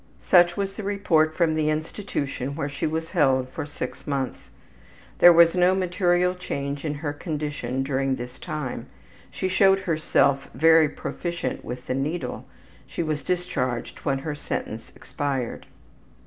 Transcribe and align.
Such 0.19 0.57
was 0.57 0.73
the 0.73 0.81
report 0.83 1.35
from 1.35 1.53
the 1.53 1.69
institution 1.69 2.55
where 2.55 2.67
she 2.67 2.87
was 2.87 3.11
held 3.11 3.47
for 3.49 3.67
six 3.67 4.07
months. 4.07 4.49
There 5.19 5.31
was 5.31 5.53
no 5.53 5.75
material 5.75 6.33
change 6.33 6.83
in 6.83 6.95
her 6.95 7.13
condition 7.13 7.83
during 7.83 8.15
this 8.15 8.39
time; 8.39 8.87
she 9.29 9.47
showed 9.47 9.81
herself 9.81 10.49
very 10.55 10.89
proficient 10.89 11.63
with 11.63 11.85
the 11.85 11.93
needle; 11.93 12.47
she 12.87 13.03
was 13.03 13.21
discharged 13.21 13.99
when 13.99 14.17
her 14.17 14.33
sentence 14.33 14.91
expired. 14.95 15.67